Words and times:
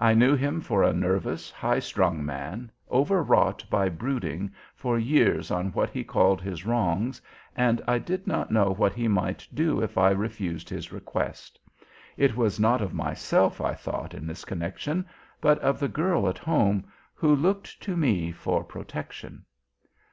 I 0.00 0.14
knew 0.14 0.34
him 0.34 0.60
for 0.60 0.82
a 0.82 0.92
nervous, 0.92 1.48
high 1.52 1.78
strung 1.78 2.24
man, 2.26 2.72
overwrought 2.90 3.64
by 3.70 3.88
brooding 3.88 4.52
for 4.74 4.98
years 4.98 5.48
on 5.52 5.68
what 5.70 5.90
he 5.90 6.02
called 6.02 6.42
his 6.42 6.66
wrongs, 6.66 7.22
and 7.54 7.80
I 7.86 7.98
did 8.00 8.26
not 8.26 8.50
know 8.50 8.72
what 8.74 8.94
he 8.94 9.06
might 9.06 9.46
do 9.54 9.80
if 9.80 9.96
I 9.96 10.10
refused 10.10 10.68
his 10.68 10.92
request. 10.92 11.60
It 12.16 12.34
was 12.36 12.58
not 12.58 12.82
of 12.82 12.94
myself 12.94 13.60
I 13.60 13.74
thought 13.74 14.12
in 14.12 14.26
this 14.26 14.44
connection, 14.44 15.06
but 15.40 15.60
of 15.60 15.78
the 15.78 15.86
girl 15.86 16.28
at 16.28 16.38
home 16.38 16.86
who 17.14 17.32
looked 17.32 17.80
to 17.82 17.96
me 17.96 18.32
for 18.32 18.64
protection. 18.64 19.44